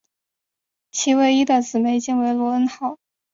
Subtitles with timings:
[0.89, 2.97] 其唯一的姊妹舰为罗恩号。